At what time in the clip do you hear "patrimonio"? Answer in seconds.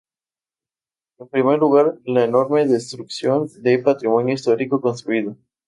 3.77-4.33